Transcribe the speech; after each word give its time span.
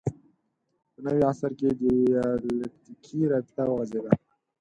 په 0.91 0.99
نوي 1.05 1.23
عصر 1.31 1.51
کې 1.59 1.67
دیالکتیکي 1.81 3.19
رابطه 3.31 3.63
وغځېده 3.67 4.11